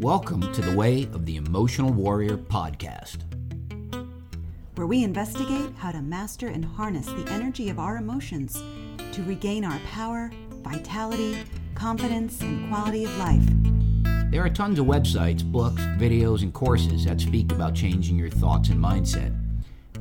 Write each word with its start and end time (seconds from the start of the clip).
Welcome 0.00 0.50
to 0.54 0.62
the 0.62 0.74
Way 0.74 1.02
of 1.12 1.26
the 1.26 1.36
Emotional 1.36 1.92
Warrior 1.92 2.38
podcast, 2.38 3.18
where 4.76 4.86
we 4.86 5.04
investigate 5.04 5.74
how 5.76 5.90
to 5.90 6.00
master 6.00 6.46
and 6.48 6.64
harness 6.64 7.04
the 7.04 7.28
energy 7.28 7.68
of 7.68 7.78
our 7.78 7.98
emotions 7.98 8.62
to 9.12 9.22
regain 9.24 9.62
our 9.62 9.78
power, 9.80 10.30
vitality, 10.62 11.36
confidence, 11.74 12.40
and 12.40 12.66
quality 12.70 13.04
of 13.04 13.14
life. 13.18 13.42
There 14.30 14.42
are 14.42 14.48
tons 14.48 14.78
of 14.78 14.86
websites, 14.86 15.44
books, 15.44 15.82
videos, 15.98 16.40
and 16.40 16.54
courses 16.54 17.04
that 17.04 17.20
speak 17.20 17.52
about 17.52 17.74
changing 17.74 18.16
your 18.16 18.30
thoughts 18.30 18.70
and 18.70 18.82
mindset. 18.82 19.36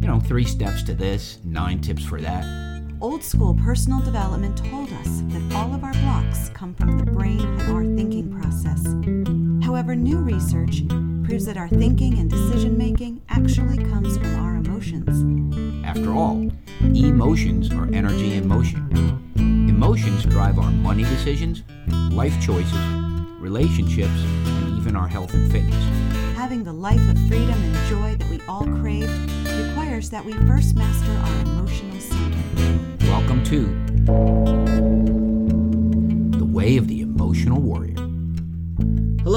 You 0.00 0.06
know, 0.06 0.20
three 0.20 0.44
steps 0.44 0.84
to 0.84 0.94
this, 0.94 1.40
nine 1.42 1.80
tips 1.80 2.04
for 2.04 2.20
that. 2.20 2.44
Old 3.00 3.24
school 3.24 3.54
personal 3.56 3.98
development 4.02 4.56
told 4.56 4.92
us 4.92 5.22
that 5.30 5.52
all 5.56 5.74
of 5.74 5.82
our 5.82 5.94
blocks 5.94 6.48
come 6.50 6.74
from 6.76 6.96
the 6.96 7.10
brain 7.10 7.40
and 7.40 7.62
our 7.72 7.84
thinking 7.84 8.32
process. 8.32 9.39
However, 9.70 9.94
new 9.94 10.18
research 10.18 10.82
proves 11.22 11.46
that 11.46 11.56
our 11.56 11.68
thinking 11.68 12.18
and 12.18 12.28
decision 12.28 12.76
making 12.76 13.22
actually 13.28 13.78
comes 13.78 14.18
from 14.18 14.34
our 14.40 14.56
emotions. 14.56 15.86
After 15.86 16.10
all, 16.12 16.50
emotions 16.80 17.70
are 17.70 17.88
energy 17.94 18.34
in 18.34 18.48
motion. 18.48 18.90
Emotions 19.68 20.24
drive 20.24 20.58
our 20.58 20.72
money 20.72 21.04
decisions, 21.04 21.62
life 22.10 22.34
choices, 22.44 22.74
relationships, 23.38 24.10
and 24.10 24.76
even 24.76 24.96
our 24.96 25.06
health 25.06 25.34
and 25.34 25.48
fitness. 25.52 25.84
Having 26.34 26.64
the 26.64 26.72
life 26.72 27.08
of 27.08 27.16
freedom 27.28 27.54
and 27.62 27.88
joy 27.88 28.16
that 28.16 28.28
we 28.28 28.40
all 28.48 28.64
crave 28.64 29.08
requires 29.68 30.10
that 30.10 30.24
we 30.24 30.32
first 30.48 30.74
master 30.74 31.12
our 31.12 31.42
emotional 31.42 32.00
center. 32.00 32.42
Welcome 33.02 33.44
to 33.44 33.66
The 36.38 36.44
Way 36.44 36.76
of 36.76 36.88
the 36.88 37.02
Emotional 37.02 37.60
Warrior. 37.60 37.99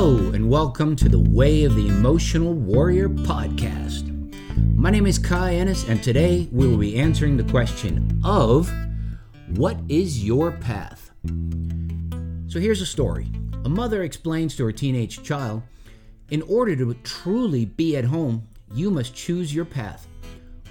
Hello, 0.00 0.30
and 0.30 0.48
welcome 0.48 0.94
to 0.94 1.08
the 1.08 1.18
Way 1.18 1.64
of 1.64 1.74
the 1.74 1.88
Emotional 1.88 2.52
Warrior 2.54 3.08
podcast. 3.08 4.06
My 4.76 4.90
name 4.90 5.06
is 5.06 5.18
Kai 5.18 5.54
Ehnes, 5.54 5.88
and 5.88 6.00
today 6.00 6.48
we 6.52 6.68
will 6.68 6.76
be 6.76 7.00
answering 7.00 7.36
the 7.36 7.42
question 7.50 8.20
of 8.22 8.72
What 9.56 9.76
is 9.88 10.24
your 10.24 10.52
path? 10.52 11.10
So 12.46 12.60
here's 12.60 12.80
a 12.80 12.86
story. 12.86 13.28
A 13.64 13.68
mother 13.68 14.04
explains 14.04 14.54
to 14.54 14.64
her 14.66 14.70
teenage 14.72 15.24
child 15.24 15.64
In 16.30 16.42
order 16.42 16.76
to 16.76 16.94
truly 17.02 17.64
be 17.64 17.96
at 17.96 18.04
home, 18.04 18.46
you 18.72 18.92
must 18.92 19.16
choose 19.16 19.52
your 19.52 19.64
path. 19.64 20.06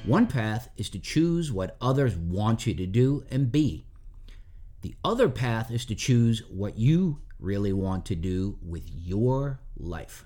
One 0.06 0.26
path 0.26 0.70
is 0.78 0.88
to 0.92 1.00
choose 1.00 1.52
what 1.52 1.76
others 1.82 2.16
want 2.16 2.66
you 2.66 2.74
to 2.76 2.86
do 2.86 3.26
and 3.30 3.52
be. 3.52 3.84
The 4.84 4.96
other 5.04 5.28
path 5.28 5.70
is 5.70 5.84
to 5.88 5.96
choose 5.96 6.44
what 6.50 6.78
you 6.78 7.20
really 7.40 7.74
want 7.74 8.06
to 8.06 8.16
do 8.16 8.58
with 8.62 8.90
your 8.90 9.60
life. 9.78 10.26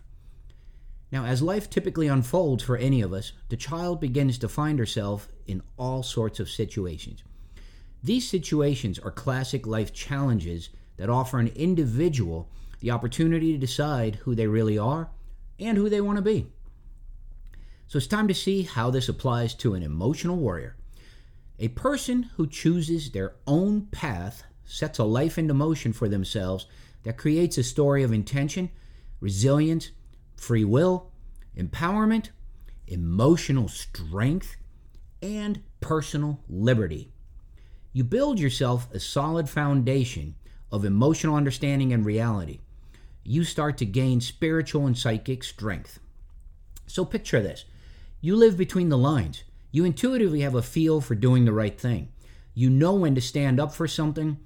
Now, 1.12 1.26
as 1.26 1.42
life 1.42 1.70
typically 1.70 2.08
unfolds 2.08 2.64
for 2.64 2.78
any 2.78 3.02
of 3.02 3.12
us, 3.12 3.34
the 3.50 3.58
child 3.58 4.00
begins 4.00 4.38
to 4.38 4.48
find 4.48 4.80
herself 4.80 5.28
in 5.46 5.62
all 5.78 6.04
sorts 6.04 6.40
of 6.40 6.50
situations. 6.50 7.24
These 8.02 8.30
situations 8.30 8.98
are 8.98 9.12
classic 9.12 9.68
life 9.68 9.94
challenges 9.94 10.70
that 10.98 11.10
offer 11.10 11.40
an 11.40 11.48
individual 11.50 12.50
the 12.80 12.92
opportunity 12.92 13.52
to 13.52 13.58
decide 13.58 14.16
who 14.16 14.36
they 14.36 14.48
really 14.48 14.78
are 14.78 15.10
and 15.60 15.78
who 15.78 15.90
they 15.90 16.02
want 16.02 16.18
to 16.18 16.24
be. 16.24 16.48
So 17.88 17.98
it's 17.98 18.08
time 18.08 18.28
to 18.28 18.34
see 18.34 18.64
how 18.64 18.90
this 18.90 19.10
applies 19.10 19.54
to 19.56 19.76
an 19.76 19.84
emotional 19.84 20.38
warrior. 20.38 20.78
A 21.60 21.68
person 21.68 22.24
who 22.38 22.48
chooses 22.48 23.12
their 23.12 23.36
own 23.46 23.88
path 23.88 24.44
sets 24.66 24.98
a 24.98 25.04
life 25.04 25.38
into 25.38 25.54
motion 25.54 25.94
for 25.94 26.08
themselves 26.08 26.66
that 27.04 27.18
creates 27.18 27.58
a 27.58 27.64
story 27.64 28.04
of 28.04 28.14
intention, 28.14 28.70
resilience, 29.20 29.92
free 30.36 30.66
will, 30.66 31.12
empowerment, 31.58 32.30
emotional 32.88 33.68
strength, 33.68 34.56
and 35.22 35.62
personal 35.80 36.40
liberty. 36.50 37.12
You 37.94 38.04
build 38.04 38.40
yourself 38.40 38.92
a 38.94 39.00
solid 39.00 39.50
foundation 39.50 40.36
of 40.72 40.86
emotional 40.86 41.36
understanding 41.36 41.92
and 41.92 42.06
reality. 42.06 42.60
You 43.24 43.44
start 43.44 43.78
to 43.80 43.86
gain 43.86 44.22
spiritual 44.22 44.88
and 44.88 44.98
psychic 44.98 45.44
strength. 45.44 46.00
So 46.88 47.06
picture 47.06 47.42
this 47.42 47.66
you 48.20 48.36
live 48.36 48.58
between 48.58 48.90
the 48.90 48.98
lines. 48.98 49.44
You 49.72 49.86
intuitively 49.86 50.42
have 50.42 50.56
a 50.56 50.62
feel 50.62 51.02
for 51.02 51.16
doing 51.16 51.46
the 51.46 51.54
right 51.54 51.80
thing. 51.80 52.10
You 52.54 52.70
know 52.70 52.94
when 52.94 53.16
to 53.16 53.22
stand 53.22 53.60
up 53.60 53.74
for 53.74 53.88
something, 53.88 54.38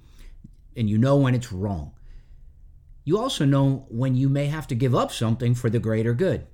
and 0.76 0.88
you 0.88 0.98
know 0.98 1.16
when 1.16 1.34
it's 1.34 1.52
wrong. 1.52 1.92
You 3.06 3.18
also 3.18 3.44
know 3.44 3.86
when 3.88 4.16
you 4.16 4.28
may 4.28 4.46
have 4.46 4.66
to 4.66 4.74
give 4.74 4.92
up 4.92 5.12
something 5.12 5.54
for 5.54 5.70
the 5.70 5.78
greater 5.78 6.12
good. 6.12 6.44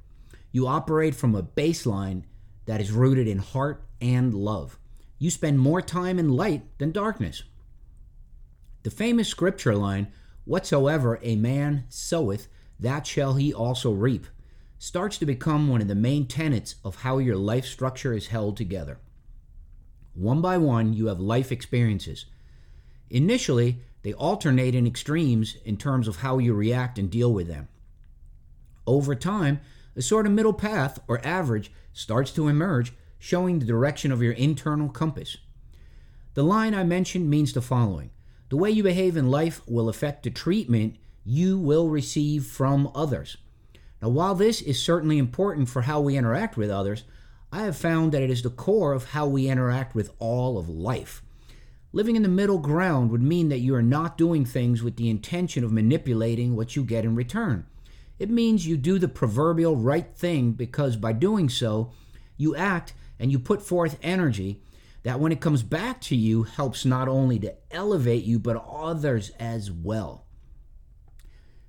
You 0.53 0.67
operate 0.67 1.15
from 1.15 1.35
a 1.35 1.43
baseline 1.43 2.25
that 2.67 2.79
is 2.79 2.93
rooted 2.93 3.27
in 3.27 3.39
heart 3.39 3.83
and 4.03 4.35
love. 4.35 4.79
You 5.19 5.31
spend 5.31 5.59
more 5.59 5.81
time 5.81 6.19
in 6.19 6.29
light 6.29 6.65
than 6.79 6.93
darkness. 6.93 7.43
The 8.83 8.91
famous 8.91 9.29
scripture 9.29 9.75
line, 9.75 10.09
Whatsoever 10.45 11.19
a 11.23 11.37
man 11.37 11.85
soweth, 11.89 12.49
that 12.79 13.07
shall 13.07 13.35
he 13.35 13.55
also 13.55 13.91
reap, 13.91 14.27
starts 14.79 15.17
to 15.19 15.27
become 15.27 15.69
one 15.69 15.81
of 15.81 15.89
the 15.89 15.95
main 15.95 16.27
tenets 16.27 16.75
of 16.85 16.97
how 16.97 17.17
your 17.17 17.37
life 17.37 17.65
structure 17.65 18.13
is 18.13 18.27
held 18.27 18.59
together. 18.59 18.99
One 20.13 20.43
by 20.43 20.59
one, 20.59 20.93
you 20.93 21.07
have 21.07 21.19
life 21.19 21.51
experiences. 21.51 22.27
Initially, 23.09 23.81
they 24.03 24.13
alternate 24.13 24.75
in 24.75 24.87
extremes 24.87 25.57
in 25.65 25.77
terms 25.77 26.09
of 26.09 26.17
how 26.17 26.39
you 26.39 26.55
react 26.55 26.99
and 26.99 27.11
deal 27.11 27.33
with 27.33 27.49
them. 27.49 27.69
Over 28.87 29.15
time, 29.15 29.61
a 29.95 30.03
sort 30.03 30.27
of 30.27 30.33
middle 30.33 30.53
path 30.53 30.99
or 31.07 31.25
average 31.25 31.71
starts 31.93 32.31
to 32.33 32.49
emerge, 32.49 32.93
showing 33.19 33.59
the 33.59 33.67
direction 33.67 34.11
of 34.11 34.23
your 34.23 34.33
internal 34.33 34.89
compass. 34.89 35.37
The 36.35 36.43
line 36.43 36.75
I 36.75 36.83
mentioned 36.83 37.31
means 37.31 37.53
the 37.53 37.61
following 37.61 38.11
The 38.49 38.57
way 38.57 38.71
you 38.71 38.83
behave 38.83 39.17
in 39.17 39.31
life 39.31 39.61
will 39.69 39.89
affect 39.89 40.25
the 40.25 40.31
treatment 40.31 40.97
you 41.25 41.59
will 41.59 41.89
receive 41.89 42.47
from 42.47 42.91
others. 42.95 43.37
Now, 44.01 44.09
while 44.09 44.35
this 44.35 44.61
is 44.61 44.83
certainly 44.83 45.19
important 45.19 45.69
for 45.69 45.83
how 45.83 46.01
we 46.01 46.17
interact 46.17 46.57
with 46.57 46.71
others, 46.71 47.05
I 47.53 47.63
have 47.63 47.77
found 47.77 48.13
that 48.13 48.23
it 48.23 48.31
is 48.31 48.43
the 48.43 48.51
core 48.51 48.93
of 48.93 49.11
how 49.11 49.27
we 49.27 49.49
interact 49.49 49.95
with 49.95 50.11
all 50.19 50.59
of 50.59 50.69
life. 50.69 51.23
Living 51.95 52.17
in 52.17 52.23
the 52.23 52.29
middle 52.29 52.59
ground 52.59 53.11
would 53.11 53.23
mean 53.23 53.51
that 53.51 53.59
you 53.59 53.75
are 53.75 53.83
not 53.83 54.17
doing 54.17 54.47
things 54.47 54.83
with 54.83 54.97
the 54.97 55.11
intention 55.11 55.63
of 55.63 55.73
manipulating 55.73 56.57
what 56.57 56.75
you 56.75 56.83
get 56.83 57.05
in 57.05 57.15
return. 57.15 57.67
It 58.19 58.31
means 58.31 58.67
you 58.67 58.79
do 58.79 58.99
the 58.99 59.09
proverbial 59.09 59.77
right 59.77 60.15
thing 60.17 60.53
because 60.53 60.97
by 60.97 61.13
doing 61.13 61.49
so, 61.49 61.93
you 62.37 62.57
act 62.57 62.95
and 63.19 63.31
you 63.31 63.39
put 63.39 63.61
forth 63.61 63.99
energy 64.03 64.63
that 65.03 65.21
when 65.21 65.33
it 65.33 65.41
comes 65.41 65.63
back 65.63 66.01
to 66.03 66.17
you 66.17 66.45
helps 66.45 66.85
not 66.85 67.09
only 67.09 67.39
to 67.41 67.55
elevate 67.71 68.25
you 68.25 68.39
but 68.39 68.65
others 68.67 69.31
as 69.39 69.71
well. 69.71 70.25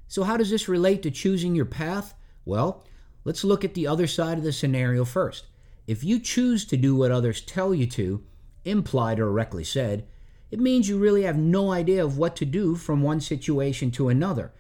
So, 0.08 0.24
how 0.24 0.38
does 0.38 0.52
this 0.52 0.70
relate 0.70 1.02
to 1.04 1.12
choosing 1.12 1.56
your 1.56 1.66
path? 1.66 2.14
Well, 2.46 2.86
let's 3.26 3.44
look 3.44 3.66
at 3.66 3.74
the 3.74 3.88
other 3.88 4.08
side 4.08 4.38
of 4.38 4.44
the 4.44 4.54
scenario 4.54 5.06
first. 5.06 5.48
If 5.88 6.04
you 6.04 6.20
choose 6.20 6.66
to 6.66 6.78
do 6.78 6.96
what 6.96 7.12
others 7.12 7.42
tell 7.42 7.74
you 7.74 7.88
to, 7.88 8.24
implied 8.66 9.20
or 9.20 9.26
directly 9.26 9.64
said, 9.64 10.06
it 10.52 10.60
means 10.60 10.88
you 10.88 11.00
really 11.00 11.24
have 11.24 11.38
no 11.38 11.72
idea 11.72 12.04
of 12.04 12.18
what 12.18 12.36
to 12.36 12.46
do 12.46 12.76
from 12.76 13.02
one 13.02 13.20
situation 13.20 13.90
to 13.92 14.10
another. 14.10 14.54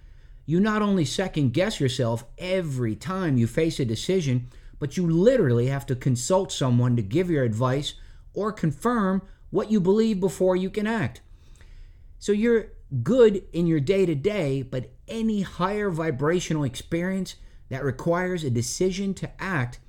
You 0.46 0.59
not 0.59 0.81
only 0.81 1.06
second 1.06 1.53
guess 1.53 1.80
yourself 1.80 2.25
every 2.38 2.96
time 2.96 3.38
you 3.38 3.47
face 3.47 3.80
a 3.80 3.86
decision, 3.86 4.50
but 4.80 4.97
you 4.97 5.08
literally 5.08 5.68
have 5.68 5.86
to 5.86 5.96
consult 5.96 6.52
someone 6.52 6.96
to 6.96 7.02
give 7.02 7.30
your 7.30 7.44
advice 7.44 7.94
or 8.34 8.52
confirm 8.52 9.22
what 9.52 9.72
you 9.72 9.80
believe 9.80 10.20
before 10.20 10.56
you 10.56 10.70
can 10.70 10.88
act. 10.88 11.22
So 12.18 12.31
you're 12.31 12.72
good 13.03 13.44
in 13.53 13.68
your 13.68 13.80
day 13.80 14.06
to 14.06 14.16
day, 14.16 14.62
but 14.64 14.91
any 15.08 15.41
higher 15.41 15.90
vibrational 15.90 16.64
experience 16.64 17.35
that 17.70 17.84
requires 17.84 18.44
a 18.44 18.49
decision 18.49 19.14
to 19.16 19.32
act 19.40 19.79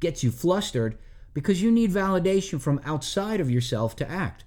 gets 0.00 0.22
you 0.22 0.30
flustered 0.30 0.98
because 1.34 1.62
you 1.62 1.70
need 1.70 1.90
validation 1.90 2.60
from 2.60 2.80
outside 2.84 3.40
of 3.40 3.50
yourself 3.50 3.96
to 3.96 4.10
act. 4.10 4.44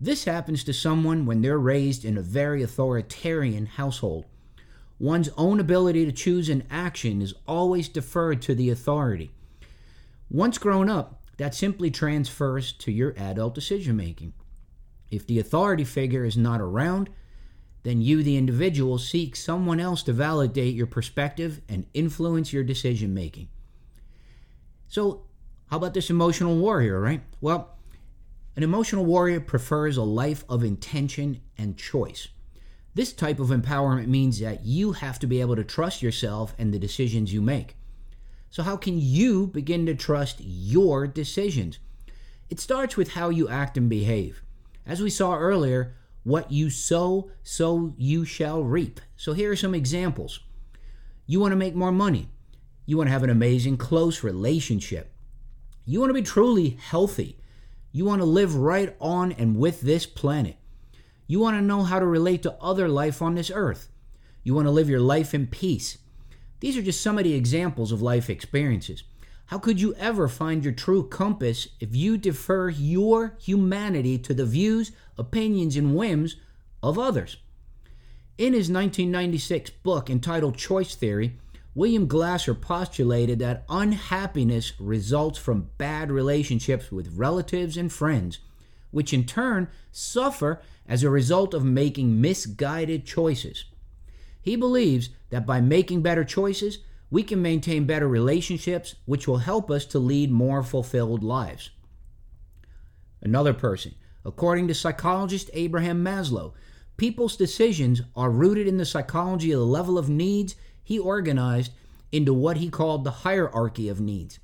This 0.00 0.24
happens 0.24 0.62
to 0.64 0.72
someone 0.72 1.26
when 1.26 1.40
they're 1.40 1.58
raised 1.58 2.04
in 2.04 2.18
a 2.18 2.22
very 2.22 2.62
authoritarian 2.62 3.66
household. 3.66 4.26
One's 4.98 5.30
own 5.36 5.60
ability 5.60 6.04
to 6.06 6.12
choose 6.12 6.48
an 6.48 6.64
action 6.70 7.20
is 7.20 7.34
always 7.46 7.88
deferred 7.88 8.40
to 8.42 8.54
the 8.54 8.70
authority. 8.70 9.30
Once 10.30 10.58
grown 10.58 10.88
up, 10.88 11.22
that 11.36 11.54
simply 11.54 11.90
transfers 11.90 12.72
to 12.72 12.90
your 12.90 13.14
adult 13.18 13.54
decision 13.54 13.96
making. 13.96 14.32
If 15.10 15.26
the 15.26 15.38
authority 15.38 15.84
figure 15.84 16.24
is 16.24 16.36
not 16.36 16.60
around, 16.60 17.10
then 17.82 18.00
you, 18.00 18.22
the 18.22 18.36
individual, 18.36 18.98
seek 18.98 19.36
someone 19.36 19.78
else 19.78 20.02
to 20.04 20.12
validate 20.12 20.74
your 20.74 20.86
perspective 20.86 21.60
and 21.68 21.86
influence 21.94 22.52
your 22.52 22.64
decision 22.64 23.14
making. 23.14 23.48
So, 24.88 25.25
how 25.68 25.78
about 25.78 25.94
this 25.94 26.10
emotional 26.10 26.56
warrior, 26.56 27.00
right? 27.00 27.22
Well, 27.40 27.76
an 28.56 28.62
emotional 28.62 29.04
warrior 29.04 29.40
prefers 29.40 29.96
a 29.96 30.02
life 30.02 30.44
of 30.48 30.62
intention 30.62 31.40
and 31.58 31.76
choice. 31.76 32.28
This 32.94 33.12
type 33.12 33.38
of 33.40 33.48
empowerment 33.48 34.06
means 34.06 34.40
that 34.40 34.64
you 34.64 34.92
have 34.92 35.18
to 35.18 35.26
be 35.26 35.40
able 35.40 35.56
to 35.56 35.64
trust 35.64 36.02
yourself 36.02 36.54
and 36.56 36.72
the 36.72 36.78
decisions 36.78 37.32
you 37.32 37.42
make. 37.42 37.76
So, 38.48 38.62
how 38.62 38.76
can 38.76 38.98
you 38.98 39.48
begin 39.48 39.84
to 39.86 39.94
trust 39.94 40.40
your 40.40 41.06
decisions? 41.06 41.78
It 42.48 42.60
starts 42.60 42.96
with 42.96 43.10
how 43.10 43.28
you 43.28 43.48
act 43.48 43.76
and 43.76 43.90
behave. 43.90 44.42
As 44.86 45.02
we 45.02 45.10
saw 45.10 45.36
earlier, 45.36 45.94
what 46.22 46.50
you 46.50 46.70
sow, 46.70 47.30
so 47.42 47.92
you 47.98 48.24
shall 48.24 48.62
reap. 48.62 49.00
So, 49.16 49.34
here 49.34 49.50
are 49.50 49.56
some 49.56 49.74
examples. 49.74 50.40
You 51.26 51.40
want 51.40 51.52
to 51.52 51.56
make 51.56 51.74
more 51.74 51.92
money. 51.92 52.30
You 52.86 52.96
want 52.96 53.08
to 53.08 53.12
have 53.12 53.24
an 53.24 53.30
amazing, 53.30 53.76
close 53.76 54.22
relationship. 54.22 55.12
You 55.88 56.00
want 56.00 56.10
to 56.10 56.14
be 56.14 56.22
truly 56.22 56.70
healthy. 56.70 57.38
You 57.92 58.04
want 58.04 58.20
to 58.20 58.26
live 58.26 58.56
right 58.56 58.96
on 59.00 59.30
and 59.30 59.56
with 59.56 59.82
this 59.82 60.04
planet. 60.04 60.56
You 61.28 61.38
want 61.38 61.56
to 61.56 61.62
know 61.62 61.84
how 61.84 62.00
to 62.00 62.06
relate 62.06 62.42
to 62.42 62.54
other 62.60 62.88
life 62.88 63.22
on 63.22 63.36
this 63.36 63.52
earth. 63.54 63.88
You 64.42 64.52
want 64.52 64.66
to 64.66 64.72
live 64.72 64.90
your 64.90 65.00
life 65.00 65.32
in 65.32 65.46
peace. 65.46 65.98
These 66.58 66.76
are 66.76 66.82
just 66.82 67.00
some 67.00 67.18
of 67.18 67.24
the 67.24 67.34
examples 67.34 67.92
of 67.92 68.02
life 68.02 68.28
experiences. 68.28 69.04
How 69.46 69.58
could 69.58 69.80
you 69.80 69.94
ever 69.94 70.26
find 70.26 70.64
your 70.64 70.72
true 70.72 71.06
compass 71.08 71.68
if 71.78 71.94
you 71.94 72.18
defer 72.18 72.68
your 72.68 73.36
humanity 73.38 74.18
to 74.18 74.34
the 74.34 74.44
views, 74.44 74.90
opinions, 75.16 75.76
and 75.76 75.94
whims 75.94 76.34
of 76.82 76.98
others? 76.98 77.36
In 78.38 78.54
his 78.54 78.68
1996 78.68 79.70
book 79.70 80.10
entitled 80.10 80.56
Choice 80.56 80.96
Theory, 80.96 81.38
William 81.76 82.06
Glasser 82.06 82.54
postulated 82.54 83.38
that 83.38 83.66
unhappiness 83.68 84.72
results 84.80 85.38
from 85.38 85.68
bad 85.76 86.10
relationships 86.10 86.90
with 86.90 87.18
relatives 87.18 87.76
and 87.76 87.92
friends, 87.92 88.38
which 88.92 89.12
in 89.12 89.26
turn 89.26 89.68
suffer 89.92 90.62
as 90.86 91.02
a 91.02 91.10
result 91.10 91.52
of 91.52 91.66
making 91.66 92.18
misguided 92.18 93.04
choices. 93.04 93.66
He 94.40 94.56
believes 94.56 95.10
that 95.28 95.44
by 95.44 95.60
making 95.60 96.00
better 96.00 96.24
choices, 96.24 96.78
we 97.10 97.22
can 97.22 97.42
maintain 97.42 97.84
better 97.84 98.08
relationships, 98.08 98.94
which 99.04 99.28
will 99.28 99.38
help 99.38 99.70
us 99.70 99.84
to 99.86 99.98
lead 99.98 100.30
more 100.30 100.62
fulfilled 100.62 101.22
lives. 101.22 101.68
Another 103.20 103.52
person, 103.52 103.94
according 104.24 104.66
to 104.68 104.74
psychologist 104.74 105.50
Abraham 105.52 106.02
Maslow, 106.02 106.54
people's 106.96 107.36
decisions 107.36 108.00
are 108.14 108.30
rooted 108.30 108.66
in 108.66 108.78
the 108.78 108.86
psychology 108.86 109.52
of 109.52 109.60
the 109.60 109.66
level 109.66 109.98
of 109.98 110.08
needs 110.08 110.54
he 110.86 111.00
organized 111.00 111.72
into 112.12 112.32
what 112.32 112.58
he 112.58 112.70
called 112.70 113.02
the 113.02 113.10
hierarchy 113.10 113.88
of 113.88 114.00
needs. 114.00 114.38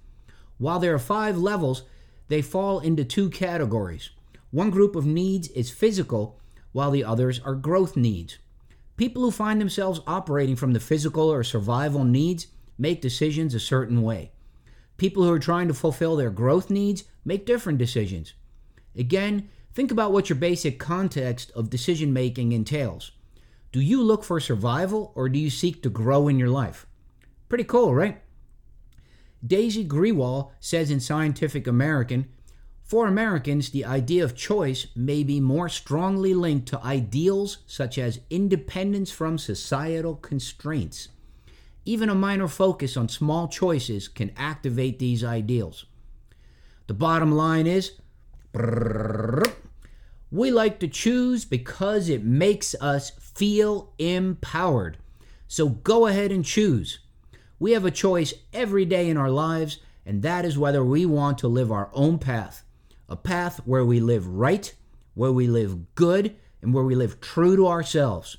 While 0.59 0.81
there 0.81 0.93
are 0.93 0.99
five 0.99 1.39
levels, 1.39 1.85
they 2.27 2.43
fall 2.43 2.81
into 2.81 3.05
two 3.05 3.31
categories 3.31 4.11
one 4.51 4.71
group 4.71 4.97
of 4.97 5.07
needs 5.07 5.49
is 5.49 5.71
physical, 5.71 6.39
while 6.73 6.91
the 6.91 7.05
others 7.05 7.41
are 7.41 7.55
growth 7.55 7.97
needs. 7.97 8.39
People 8.99 9.23
who 9.23 9.31
find 9.31 9.61
themselves 9.61 10.01
operating 10.07 10.57
from 10.57 10.75
the 10.75 10.81
physical 10.81 11.33
or 11.33 11.43
survival 11.43 12.05
needs 12.05 12.49
make 12.77 13.01
decisions 13.01 13.55
a 13.55 13.61
certain 13.61 14.03
way. 14.03 14.33
People 14.99 15.23
who 15.23 15.33
are 15.33 15.39
trying 15.39 15.69
to 15.69 15.75
fulfill 15.75 16.17
their 16.17 16.31
growth 16.31 16.71
needs 16.71 17.05
make 17.25 17.47
different 17.47 17.79
decisions. 17.79 18.35
Again, 18.95 19.49
think 19.73 19.91
about 19.91 20.13
what 20.13 20.29
your 20.29 20.37
basic 20.37 20.79
context 20.79 21.51
of 21.53 21.71
decision 21.71 22.13
making 22.13 22.53
entails. 22.53 23.13
Do 23.73 23.81
you 23.81 24.03
look 24.03 24.23
for 24.23 24.39
survival 24.39 25.13
or 25.15 25.29
do 25.29 25.39
you 25.39 25.51
seek 25.51 25.83
to 25.83 25.91
grow 25.91 26.29
in 26.29 26.39
your 26.39 26.51
life? 26.51 26.87
Pretty 27.49 27.65
cool, 27.65 27.95
right? 27.95 28.23
Daisy 29.45 29.85
Grewal 29.85 30.51
says 30.61 30.91
in 30.91 31.01
Scientific 31.01 31.67
American 31.67 32.29
for 32.93 33.07
Americans, 33.07 33.71
the 33.71 33.87
idea 33.87 34.23
of 34.23 34.37
choice 34.37 34.87
may 34.95 35.23
be 35.23 35.41
more 35.41 35.71
strongly 35.71 36.35
linked 36.35 36.69
to 36.69 36.85
ideals 36.85 37.59
such 37.67 37.97
as 37.97 38.21
independence 38.29 39.11
from 39.11 39.39
societal 39.39 40.17
constraints. 40.17 41.09
Even 41.87 42.11
a 42.11 42.15
minor 42.15 42.49
focus 42.49 42.99
on 42.99 43.09
small 43.09 43.49
choices 43.49 44.09
can 44.09 44.31
activate 44.37 44.99
these 44.99 45.25
ideals. 45.25 45.87
The 46.87 46.93
bottom 46.93 47.33
line 47.33 47.67
is 47.67 47.93
we 50.33 50.51
like 50.51 50.81
to 50.81 50.89
choose 50.89 51.45
because 51.45 52.09
it 52.09 52.25
makes 52.25 52.75
us 52.81 53.11
feel 53.11 53.93
empowered. 53.99 54.97
So 55.47 55.69
go 55.69 56.07
ahead 56.07 56.33
and 56.33 56.45
choose. 56.45 57.01
We 57.59 57.73
have 57.73 57.85
a 57.85 57.91
choice 57.91 58.33
every 58.53 58.87
day 58.87 59.11
in 59.11 59.19
our 59.19 59.31
lives, 59.31 59.79
and 60.07 60.23
that 60.23 60.45
is 60.47 60.59
whether 60.59 60.83
we 60.83 61.05
want 61.05 61.39
to 61.39 61.49
live 61.49 61.71
our 61.71 61.91
own 61.93 62.19
path 62.19 62.65
a 63.09 63.17
path 63.17 63.59
where 63.67 63.85
we 63.85 64.01
live 64.01 64.27
right, 64.27 64.75
where 65.13 65.33
we 65.33 65.47
live 65.47 65.95
good, 65.95 66.35
and 66.63 66.73
where 66.73 66.85
we 66.85 66.95
live 66.95 67.21
true 67.21 67.57
to 67.57 67.69
ourselves. 67.69 68.39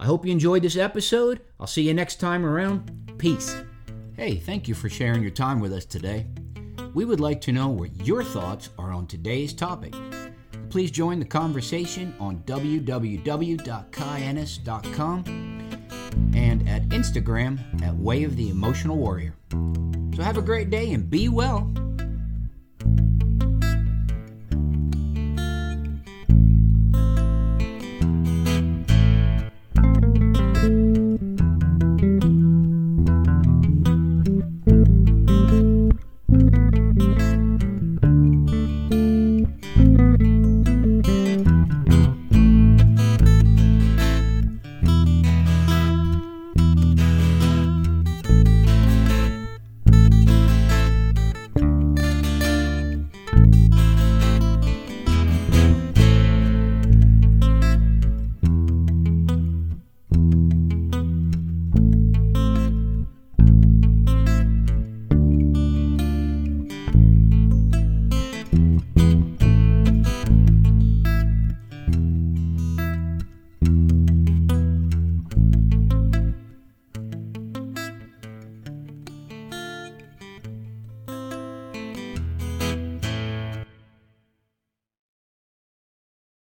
I 0.00 0.06
hope 0.06 0.26
you 0.26 0.32
enjoyed 0.32 0.62
this 0.62 0.76
episode. 0.76 1.40
I'll 1.60 1.68
see 1.68 1.82
you 1.82 1.94
next 1.94 2.16
time 2.16 2.44
around. 2.44 3.12
Peace. 3.18 3.54
Hey, 4.16 4.34
thank 4.34 4.66
you 4.66 4.74
for 4.74 4.88
sharing 4.88 5.22
your 5.22 5.30
time 5.30 5.60
with 5.60 5.72
us 5.72 5.84
today. 5.84 6.26
We 6.94 7.04
would 7.04 7.20
like 7.20 7.40
to 7.42 7.52
know 7.52 7.68
what 7.68 8.06
your 8.06 8.24
thoughts 8.24 8.70
are 8.78 8.92
on 8.92 9.06
today's 9.06 9.52
topic. 9.52 9.94
Please 10.70 10.90
join 10.90 11.18
the 11.18 11.24
conversation 11.24 12.14
on 12.20 12.38
www.kaiehnes.com 12.38 15.24
and 16.34 16.68
at 16.68 16.88
Instagram 16.88 17.82
at 17.82 17.96
Way 17.96 18.24
of 18.24 18.36
the 18.36 18.50
Emotional 18.50 18.96
Warrior. 18.96 19.34
So 19.50 20.22
have 20.22 20.36
a 20.36 20.42
great 20.42 20.70
day 20.70 20.92
and 20.92 21.08
be 21.08 21.28
well. 21.28 21.72